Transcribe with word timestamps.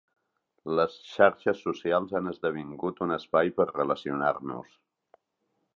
Les 0.77 0.95
xarxes 1.09 1.61
socials 1.67 2.15
han 2.21 2.31
esdevingut 2.33 3.05
un 3.07 3.17
espai 3.19 3.53
per 3.61 3.71
relacionar-nos. 3.75 4.75